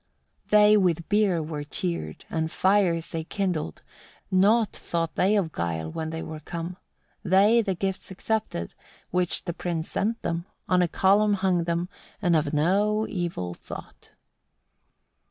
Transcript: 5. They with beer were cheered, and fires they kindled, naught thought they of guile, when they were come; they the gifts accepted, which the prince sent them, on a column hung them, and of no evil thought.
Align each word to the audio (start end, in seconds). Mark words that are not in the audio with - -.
5. 0.47 0.49
They 0.49 0.77
with 0.77 1.07
beer 1.09 1.43
were 1.43 1.63
cheered, 1.63 2.25
and 2.27 2.49
fires 2.51 3.11
they 3.11 3.23
kindled, 3.23 3.83
naught 4.31 4.71
thought 4.75 5.13
they 5.13 5.35
of 5.35 5.51
guile, 5.51 5.91
when 5.91 6.09
they 6.09 6.23
were 6.23 6.39
come; 6.39 6.77
they 7.21 7.61
the 7.61 7.75
gifts 7.75 8.09
accepted, 8.09 8.73
which 9.11 9.43
the 9.43 9.53
prince 9.53 9.91
sent 9.91 10.19
them, 10.23 10.47
on 10.67 10.81
a 10.81 10.87
column 10.87 11.35
hung 11.35 11.65
them, 11.65 11.87
and 12.19 12.35
of 12.35 12.51
no 12.51 13.05
evil 13.07 13.53
thought. 13.53 14.13